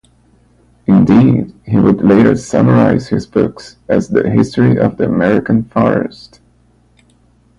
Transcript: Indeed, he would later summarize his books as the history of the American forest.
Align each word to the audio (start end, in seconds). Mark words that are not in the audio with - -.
Indeed, 0.87 1.53
he 1.63 1.77
would 1.77 2.01
later 2.03 2.35
summarize 2.35 3.07
his 3.09 3.27
books 3.27 3.77
as 3.87 4.07
the 4.09 4.27
history 4.27 4.79
of 4.79 4.97
the 4.97 5.03
American 5.05 5.63
forest. 5.65 6.41